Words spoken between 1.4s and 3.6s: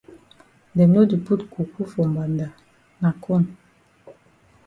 coco for mbanda na corn.